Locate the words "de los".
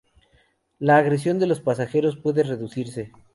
1.37-1.61